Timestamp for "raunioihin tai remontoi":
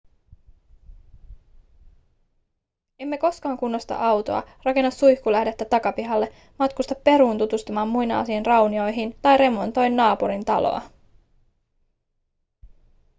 8.45-9.89